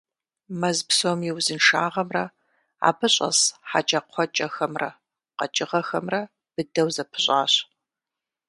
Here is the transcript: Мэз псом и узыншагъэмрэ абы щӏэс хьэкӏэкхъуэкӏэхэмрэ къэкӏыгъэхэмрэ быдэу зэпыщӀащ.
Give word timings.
Мэз 0.59 0.77
псом 0.87 1.19
и 1.29 1.31
узыншагъэмрэ 1.37 2.23
абы 2.89 3.07
щӏэс 3.13 3.39
хьэкӏэкхъуэкӏэхэмрэ 3.69 4.89
къэкӏыгъэхэмрэ 5.37 6.21
быдэу 6.53 6.89
зэпыщӀащ. 6.95 7.53